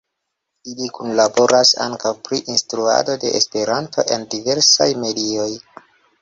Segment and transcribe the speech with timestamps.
[0.69, 5.49] Ili kunlaboras ankaŭ pri instruado de Esperanto en diversaj medioj.